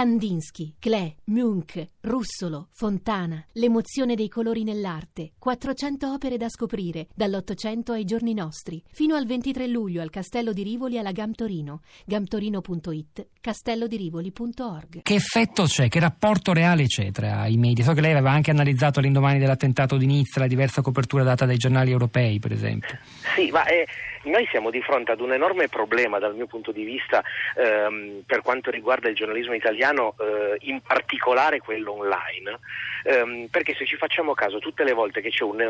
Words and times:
Kandinsky, 0.00 0.76
Klee, 0.78 1.16
Munch, 1.24 1.86
Russolo, 2.00 2.68
Fontana, 2.72 3.44
l'emozione 3.52 4.14
dei 4.14 4.30
colori 4.30 4.64
nell'arte, 4.64 5.32
400 5.38 6.10
opere 6.10 6.38
da 6.38 6.48
scoprire, 6.48 7.08
dall'Ottocento 7.14 7.92
ai 7.92 8.06
giorni 8.06 8.32
nostri, 8.32 8.82
fino 8.90 9.14
al 9.14 9.26
23 9.26 9.66
luglio 9.66 10.00
al 10.00 10.08
Castello 10.08 10.54
di 10.54 10.62
Rivoli 10.62 10.96
alla 10.96 11.12
Gam 11.12 11.32
Torino, 11.32 11.82
gamtorino.it, 12.06 13.26
castellodirivoli.org. 13.42 15.02
Che 15.02 15.14
effetto 15.14 15.64
c'è, 15.64 15.88
che 15.88 16.00
rapporto 16.00 16.54
reale 16.54 16.86
c'è 16.86 17.10
tra 17.10 17.46
i 17.46 17.58
media? 17.58 17.84
So 17.84 17.92
che 17.92 18.00
lei 18.00 18.12
aveva 18.12 18.30
anche 18.30 18.50
analizzato 18.50 19.00
l'indomani 19.00 19.38
dell'attentato 19.38 19.98
di 19.98 20.06
Nizza 20.06 20.40
la 20.40 20.46
diversa 20.46 20.80
copertura 20.80 21.24
data 21.24 21.44
dai 21.44 21.58
giornali 21.58 21.90
europei, 21.90 22.38
per 22.38 22.52
esempio. 22.52 22.96
Sì, 23.36 23.50
ma 23.50 23.66
eh, 23.66 23.86
noi 24.24 24.46
siamo 24.50 24.70
di 24.70 24.82
fronte 24.82 25.12
ad 25.12 25.20
un 25.20 25.32
enorme 25.32 25.68
problema 25.68 26.18
dal 26.18 26.34
mio 26.34 26.46
punto 26.46 26.72
di 26.72 26.84
vista 26.84 27.22
ehm, 27.56 28.22
per 28.26 28.42
quanto 28.42 28.70
riguarda 28.70 29.08
il 29.08 29.14
giornalismo 29.14 29.54
italiano, 29.54 30.14
eh, 30.18 30.56
in 30.60 30.80
particolare 30.80 31.60
quello 31.60 31.92
online, 31.92 32.58
ehm, 33.04 33.46
perché 33.46 33.74
se 33.74 33.86
ci 33.86 33.96
facciamo 33.96 34.34
caso 34.34 34.58
tutte 34.58 34.84
le 34.84 34.92
volte 34.92 35.20
che 35.20 35.30
c'è 35.30 35.44
un, 35.44 35.60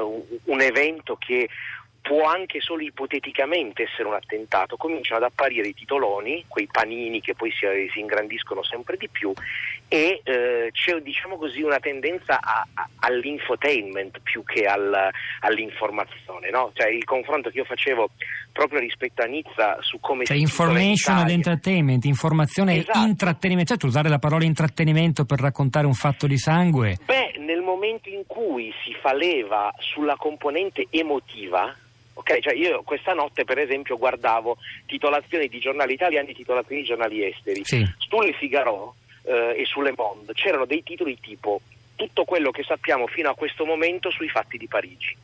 un 0.45 0.61
evento 0.61 1.17
che 1.17 1.49
può 2.01 2.25
anche 2.25 2.61
solo 2.61 2.83
ipoteticamente 2.83 3.85
essere 3.85 4.09
un 4.09 4.15
attentato, 4.15 4.77
cominciano 4.77 5.25
ad 5.25 5.31
apparire 5.31 5.69
i 5.69 5.75
titoloni, 5.75 6.45
quei 6.49 6.67
panini 6.71 7.21
che 7.21 7.35
poi 7.35 7.51
si, 7.53 7.67
si 7.93 8.01
ingrandiscono 8.01 8.63
sempre 8.63 8.97
di 8.97 9.09
più 9.09 9.33
e 9.93 10.21
eh, 10.23 10.71
c'è 10.73 11.01
diciamo 11.01 11.37
così 11.37 11.63
una 11.63 11.81
tendenza 11.81 12.39
a, 12.41 12.67
a, 12.75 12.89
all'infotainment 13.01 14.21
più 14.21 14.45
che 14.45 14.65
al, 14.65 15.11
all'informazione, 15.41 16.51
no? 16.51 16.71
cioè, 16.75 16.89
il 16.91 17.05
confronto 17.05 17.51
che 17.51 17.59
io 17.59 17.65
facevo 17.65 18.11
proprio 18.53 18.79
rispetto 18.79 19.23
a 19.23 19.27
Nizza 19.27 19.79
su 19.81 19.99
come 20.01 20.25
cioè, 20.25 20.37
information 20.37 21.19
ed 21.19 21.31
entertainment, 21.31 22.05
informazione 22.05 22.77
esatto. 22.79 22.99
e 22.99 23.03
intrattenimento, 23.03 23.71
certo 23.71 23.87
usare 23.87 24.09
la 24.09 24.19
parola 24.19 24.45
intrattenimento 24.45 25.25
per 25.25 25.41
raccontare 25.41 25.87
un 25.87 25.95
fatto 25.95 26.27
di 26.27 26.39
sangue. 26.39 26.99
Beh, 27.05 27.35
nel 27.39 27.61
momento 27.61 28.09
in 28.09 28.25
cui 28.27 28.73
si 28.85 28.95
fa 29.01 29.13
leva 29.13 29.73
sulla 29.79 30.17
componente 30.17 30.87
emotiva, 30.91 31.75
Okay, 32.15 32.41
cioè 32.41 32.55
io 32.55 32.83
questa 32.83 33.13
notte 33.13 33.45
per 33.45 33.59
esempio 33.59 33.97
guardavo 33.97 34.57
titolazioni 34.87 35.49
di 35.49 35.59
giornali 35.59 35.95
italiani 35.95 36.31
e 36.31 36.35
titolazioni 36.35 36.83
di 36.83 36.87
giornali 36.87 37.25
esteri. 37.25 37.65
Sì. 37.65 37.87
Sulle 37.99 38.33
Figaro 38.33 38.95
eh, 39.25 39.55
e 39.57 39.65
sulle 39.65 39.93
Monde 39.97 40.33
c'erano 40.35 40.67
dei 40.67 40.83
titoli 40.83 41.19
tipo 41.21 41.61
tutto 41.97 42.25
quello 42.25 42.51
che 42.51 42.63
sappiamo 42.63 43.07
fino 43.07 43.31
a 43.31 43.35
questo 43.35 43.65
momento 43.65 44.11
sui 44.11 44.29
fatti 44.29 44.59
di 44.59 44.67
Parigi. 44.67 45.17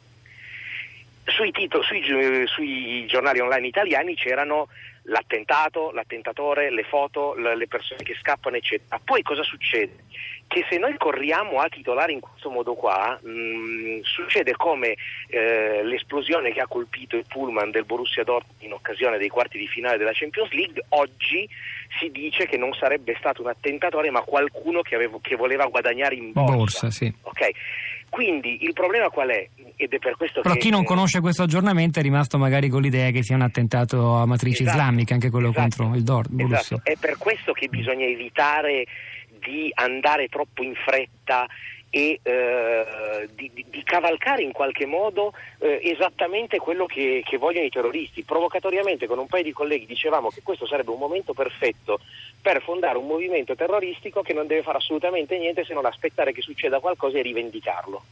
Sui, 1.26 1.50
titoli, 1.50 1.84
sui, 1.84 2.46
sui 2.46 3.06
giornali 3.06 3.40
online 3.40 3.66
italiani 3.66 4.14
c'erano 4.14 4.68
l'attentato, 5.06 5.90
l'attentatore, 5.90 6.70
le 6.70 6.84
foto, 6.84 7.34
le 7.34 7.66
persone 7.66 8.02
che 8.02 8.14
scappano, 8.18 8.56
eccetera. 8.56 9.00
Poi 9.02 9.22
cosa 9.22 9.42
succede? 9.42 10.04
Che 10.46 10.64
se 10.70 10.78
noi 10.78 10.96
corriamo 10.96 11.58
a 11.58 11.68
titolare 11.68 12.12
in 12.12 12.20
questo 12.20 12.50
modo 12.50 12.74
qua, 12.74 13.18
mh, 13.20 14.02
succede 14.02 14.52
come 14.52 14.94
eh, 15.28 15.82
l'esplosione 15.82 16.52
che 16.52 16.60
ha 16.60 16.68
colpito 16.68 17.16
il 17.16 17.24
pullman 17.26 17.70
del 17.70 17.84
Borussia 17.84 18.22
Dortmund 18.22 18.62
in 18.62 18.72
occasione 18.72 19.18
dei 19.18 19.28
quarti 19.28 19.58
di 19.58 19.66
finale 19.66 19.98
della 19.98 20.12
Champions 20.14 20.52
League, 20.52 20.84
oggi 20.90 21.48
si 21.98 22.10
dice 22.10 22.46
che 22.46 22.56
non 22.56 22.72
sarebbe 22.74 23.16
stato 23.18 23.42
un 23.42 23.48
attentatore 23.48 24.10
ma 24.10 24.20
qualcuno 24.20 24.82
che, 24.82 24.94
avevo, 24.94 25.18
che 25.20 25.34
voleva 25.34 25.66
guadagnare 25.66 26.14
in 26.14 26.32
borsa. 26.32 26.56
borsa 26.56 26.90
sì. 26.90 27.12
okay. 27.22 27.52
Quindi 28.16 28.64
il 28.64 28.72
problema 28.72 29.10
qual 29.10 29.28
è? 29.28 29.46
Ed 29.76 29.92
è 29.92 29.98
per 29.98 30.16
questo 30.16 30.40
Però 30.40 30.54
che, 30.54 30.60
chi 30.60 30.70
non 30.70 30.80
eh, 30.80 30.84
conosce 30.86 31.20
questo 31.20 31.42
aggiornamento 31.42 31.98
è 31.98 32.02
rimasto 32.02 32.38
magari 32.38 32.70
con 32.70 32.80
l'idea 32.80 33.10
che 33.10 33.22
sia 33.22 33.34
un 33.34 33.42
attentato 33.42 34.14
a 34.14 34.24
matrice 34.24 34.62
Esatto, 34.62 34.78
islamica, 34.78 35.12
anche 35.12 35.28
quello 35.28 35.50
esatto, 35.50 35.76
contro 35.76 35.98
il 35.98 36.02
Dortmund. 36.02 36.50
Esatto. 36.50 36.80
È 36.82 36.94
per 36.98 37.18
questo 37.18 37.52
che 37.52 37.68
bisogna 37.68 38.06
evitare 38.06 38.86
di 39.38 39.70
andare 39.74 40.28
troppo 40.28 40.62
in 40.62 40.72
fretta 40.76 41.46
e 41.90 42.20
eh, 42.22 43.28
di, 43.34 43.50
di, 43.54 43.82
cavalcare 43.84 44.42
in 44.42 44.52
qualche 44.52 44.86
modo 44.86 45.32
eh, 45.58 45.80
esattamente 45.82 46.58
quello 46.58 46.86
che, 46.86 47.22
che, 47.24 47.38
vogliono 47.38 47.66
i 47.66 47.70
terroristi. 47.70 48.22
Provocatoriamente 48.22 49.06
con 49.06 49.18
un 49.18 49.26
paio 49.26 49.44
di 49.44 49.52
colleghi 49.52 49.86
dicevamo 49.86 50.30
che 50.30 50.42
questo 50.42 50.66
sarebbe 50.66 50.90
un 50.90 50.98
momento 50.98 51.32
perfetto 51.32 52.00
per 52.40 52.60
fondare 52.62 52.98
un 52.98 53.06
movimento 53.06 53.54
terroristico 53.54 54.22
che 54.22 54.32
non 54.32 54.46
deve 54.46 54.62
fare 54.62 54.78
assolutamente 54.78 55.38
niente 55.38 55.64
se 55.64 55.74
non 55.74 55.86
aspettare 55.86 56.32
che 56.32 56.42
succeda 56.42 56.80
qualcosa 56.80 57.18
e 57.18 57.22
rivendicarlo. 57.22 58.02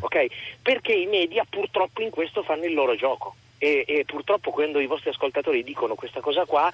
Okay? 0.00 0.30
Perché 0.62 0.92
i 0.92 1.06
media 1.06 1.44
purtroppo 1.48 2.02
in 2.02 2.10
questo 2.10 2.42
fanno 2.42 2.64
il 2.64 2.74
loro 2.74 2.94
gioco. 2.94 3.34
E, 3.58 3.84
e, 3.86 4.04
purtroppo 4.04 4.50
quando 4.50 4.80
i 4.80 4.86
vostri 4.86 5.10
ascoltatori 5.10 5.64
dicono 5.64 5.94
questa 5.94 6.20
cosa 6.20 6.44
qua 6.44 6.70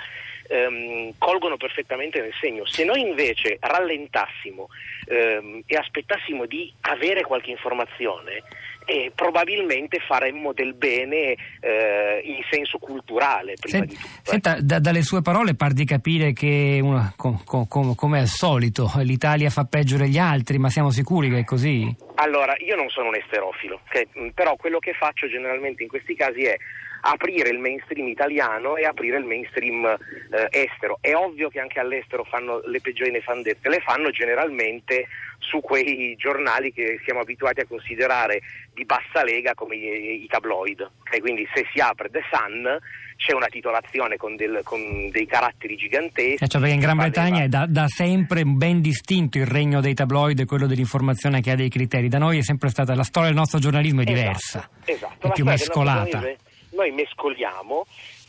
ehm, 0.49 1.13
colgono 1.19 1.57
perfettamente 1.57 2.21
nel 2.21 2.33
segno. 2.41 2.67
Se 2.67 2.85
noi 2.85 3.01
invece 3.01 3.59
rallentassimo 3.61 4.69
ehm, 5.07 5.63
e 5.67 5.77
aspettassimo 5.77 6.47
di 6.47 6.73
avere 6.81 7.23
qualche 7.23 7.51
informazione, 7.51 8.43
eh, 8.85 9.13
probabilmente 9.15 9.99
faremmo 10.01 10.53
del 10.53 10.75
bene 10.75 11.37
eh, 11.61 12.21
in 12.25 12.43
senso 12.51 12.79
culturale 12.79 13.55
prima 13.61 13.79
Sent, 13.79 13.89
di 13.91 13.95
tutto. 13.95 14.07
eh. 14.07 14.21
Senta, 14.23 14.57
da, 14.61 14.79
dalle 14.81 15.03
sue 15.03 15.23
parole 15.23 15.55
par 15.55 15.73
di 15.73 15.85
capire 15.85 16.33
che 16.33 16.81
una, 16.83 17.13
com, 17.17 17.43
com, 17.45 17.95
come 17.95 18.19
al 18.19 18.27
solito 18.27 18.91
l'Italia 19.03 19.51
fa 19.51 19.65
peggio 19.65 19.97
degli 19.97 20.19
altri, 20.19 20.59
ma 20.59 20.69
siamo 20.69 20.91
sicuri 20.91 21.31
che 21.31 21.39
è 21.39 21.45
così? 21.45 22.02
Allora, 22.23 22.55
io 22.61 22.77
non 22.77 22.89
sono 22.89 23.09
un 23.09 23.17
esterofilo, 23.17 23.81
okay? 23.85 24.07
però 24.33 24.55
quello 24.55 24.79
che 24.79 24.93
faccio 24.93 25.29
generalmente 25.29 25.83
in 25.83 25.89
questi 25.89 26.15
casi 26.15 26.45
è 26.45 26.57
aprire 27.01 27.49
il 27.49 27.59
mainstream 27.59 28.07
italiano 28.07 28.77
e 28.77 28.85
aprire 28.85 29.19
il 29.19 29.25
mainstream 29.25 29.85
eh, 29.85 30.47
estero. 30.51 30.99
È 31.01 31.13
ovvio 31.15 31.49
che 31.49 31.59
anche 31.59 31.81
all'estero 31.81 32.23
fanno 32.23 32.63
le 32.65 32.81
peggiori 32.81 33.11
nefandezze, 33.11 33.69
le 33.69 33.81
fanno 33.81 34.11
generalmente 34.11 35.09
su 35.43 35.61
quei 35.61 36.15
giornali 36.17 36.73
che 36.73 37.01
siamo 37.05 37.21
abituati 37.21 37.61
a 37.61 37.67
considerare 37.67 38.41
di 38.73 38.85
bassa 38.85 39.23
lega 39.25 39.55
come 39.55 39.77
i, 39.77 40.23
i 40.23 40.27
tabloid. 40.27 40.89
Okay? 41.01 41.21
Quindi 41.21 41.47
se 41.53 41.67
si 41.73 41.81
apre 41.81 42.09
The 42.09 42.23
Sun 42.31 42.79
c'è 43.17 43.35
una 43.35 43.47
titolazione 43.47 44.17
con, 44.17 44.35
del, 44.37 44.61
con 44.65 45.11
dei 45.11 45.27
caratteri 45.27 45.77
giganteschi. 45.77 46.43
Eh, 46.43 46.49
cioè 46.49 46.61
perché 46.61 46.75
in 46.75 46.81
Gran 46.81 46.97
Bretagna 46.97 47.43
è 47.43 47.49
da, 47.49 47.67
da, 47.69 47.87
sempre 47.87 48.45
ben 48.45 48.81
distinto 48.81 49.39
il 49.39 49.47
regno 49.47 49.81
dei 49.81 49.95
tabloid 49.95 50.41
e 50.41 50.45
quello 50.45 50.67
dell'informazione 50.67 51.41
che 51.41 51.51
ha 51.51 51.57
dei 51.57 51.69
criteri. 51.69 52.09
Da 52.09 52.19
noi 52.19 52.39
è 52.39 52.43
sempre 52.43 52.71
stata 52.71 52.95
la 52.95 53.05
storia 53.05 53.29
del 53.29 53.39
nostro 53.39 53.59
giornalismo 53.59 54.01
è 54.01 54.05
diversa, 54.05 54.69
esatto, 54.85 54.91
esatto. 54.91 55.29
è 55.29 55.33
più 55.33 55.45
mescolata. 55.45 56.23
Noi 56.71 56.91
mescoliamo, 56.91 57.87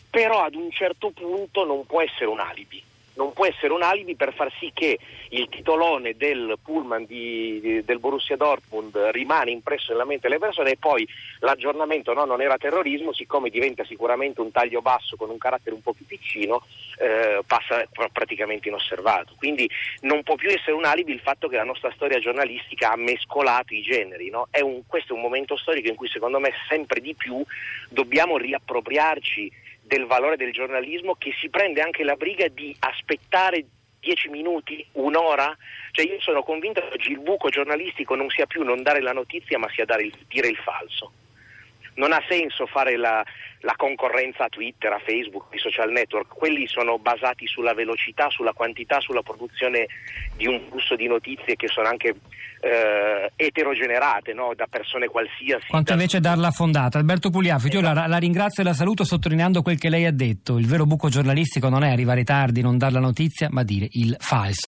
però 0.10 0.44
ad 0.44 0.56
un 0.56 0.70
certo 0.72 1.12
punto 1.12 1.66
non 1.66 1.86
può 1.86 2.02
essere 2.02 2.26
un 2.26 2.40
alibi 2.40 2.84
non 3.16 3.34
può 3.34 3.46
essere 3.46 3.74
un 3.74 3.84
alibi 3.84 4.16
per 4.16 4.34
far 4.34 4.52
sì 4.60 4.72
che 4.74 4.98
il 5.30 5.48
titolone 5.50 6.16
del 6.16 6.58
pullman 6.62 7.06
di, 7.06 7.82
del 7.84 8.00
Borussia 8.00 8.36
Dortmund 8.36 8.96
rimane 9.12 9.52
impresso 9.52 9.92
nella 9.92 10.06
mente 10.06 10.28
delle 10.28 10.40
persone 10.40 10.72
e 10.72 10.78
poi 10.78 11.08
l'aggiornamento 11.40 12.14
no, 12.14 12.26
non 12.26 12.42
era 12.42 12.58
terrorismo, 12.58 13.14
siccome 13.14 13.50
diventa 13.50 13.84
sicuramente 13.86 14.42
un 14.42 14.52
taglio 14.52 14.82
basso 14.82 15.16
con 15.16 15.30
un 15.30 15.38
carattere 15.38 15.76
un 15.76 15.82
po' 15.82 15.94
più 15.94 16.06
piccino, 16.06 16.64
eh, 16.98 17.42
passa 17.46 17.86
pr- 17.92 18.12
praticamente 18.12 18.70
inosservato. 18.70 19.34
Quindi 19.38 19.70
non 20.02 20.24
può 20.24 20.36
più 20.36 20.50
essere 20.50 20.74
un 20.74 20.86
alibi 20.86 21.12
il 21.12 21.20
fatto 21.20 21.48
che 21.48 21.56
la 21.56 21.64
nostra 21.64 21.92
storia 21.92 22.20
giornalistica 22.20 22.92
ha 22.92 22.98
mescolato 22.98 23.74
i 23.74 23.82
generi. 23.82 24.30
No? 24.30 24.48
È 24.50 24.62
un, 24.62 24.82
questo 24.88 25.14
è 25.14 25.16
un 25.16 25.22
momento 25.22 25.58
storico 25.58 25.90
in 25.90 25.96
cui 25.96 26.08
secondo 26.08 26.40
me 26.40 26.52
sempre 26.68 27.00
di 27.00 27.14
più 27.16 27.44
dobbiamo 27.90 28.38
riappropriarci 28.38 29.62
del 29.84 30.06
valore 30.06 30.38
del 30.38 30.52
giornalismo 30.52 31.16
che 31.16 31.34
si 31.40 31.50
prende 31.50 31.82
anche 31.82 32.04
la 32.04 32.16
briga 32.16 32.48
di 32.48 32.76
aspettare 32.80 33.66
dieci 34.00 34.30
minuti, 34.30 34.86
un'ora? 34.94 35.56
Cioè 35.92 36.06
io 36.06 36.20
sono 36.20 36.44
convinto 36.44 36.82
che 36.82 36.94
oggi 36.94 37.12
il 37.12 37.20
buco 37.20 37.50
giornalistico 37.50 38.16
non 38.16 38.30
sia 38.30 38.46
più 38.46 38.64
non 38.64 38.82
dare 38.82 39.02
la 39.02 39.14
notizia 39.14 39.58
ma 39.58 39.70
sia 39.70 39.86
il, 39.98 40.14
dire 40.28 40.48
il 40.48 40.58
falso. 40.58 41.12
Non 41.96 42.12
ha 42.12 42.22
senso 42.28 42.66
fare 42.66 42.98
la, 42.98 43.24
la 43.62 43.74
concorrenza 43.78 44.46
a 44.46 44.50
Twitter, 44.50 44.92
a 44.92 45.00
Facebook, 45.00 45.46
ai 45.52 45.60
social 45.60 45.92
network, 45.92 46.34
quelli 46.34 46.68
sono 46.68 46.98
basati 46.98 47.48
sulla 47.48 47.74
velocità, 47.74 48.30
sulla 48.30 48.54
quantità, 48.54 49.00
sulla 49.00 49.22
produzione 49.22 49.88
di 50.36 50.48
un 50.48 50.62
flusso 50.70 50.96
di 50.96 51.08
notizie 51.08 51.56
che 51.56 51.68
sono 51.68 51.88
anche 51.88 52.16
eh, 52.64 53.32
eterogenerate 53.36 54.34
no? 54.34 54.54
da 54.56 54.68
persone 54.70 55.08
qualsiasi. 55.08 55.68
Quanto 55.68 55.94
da... 55.94 55.98
invece 55.98 56.20
darla 56.20 56.52
fondata. 56.52 56.98
Alberto 56.98 57.30
Pugliaffi, 57.30 57.68
esatto. 57.68 57.86
io 57.86 57.94
la, 57.94 58.08
la, 58.08 58.18
ringrazio 58.18 58.64
e 58.64 58.66
la 58.66 58.74
saluto 58.74 59.04
sottolineando 59.04 59.62
quel 59.62 59.78
che 59.78 59.90
lei 59.90 60.06
ha 60.06 60.14
detto. 60.14 60.58
Il 60.58 60.68
vero 60.68 60.86
buco 60.86 61.10
giornalistico 61.10 61.70
non 61.70 61.84
è 61.84 61.92
arrivare 61.92 62.24
tardi, 62.24 62.62
non 62.62 62.78
dar 62.78 62.92
la 62.92 63.00
notizia, 63.00 63.48
ma 63.50 63.64
dire 63.64 63.88
il 63.92 64.16
falso. 64.20 64.62